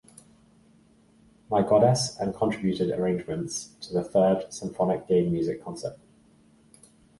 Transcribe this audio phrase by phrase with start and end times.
[1.51, 5.99] My Goddess and contributed arrangements to the third Symphonic Game Music Concert.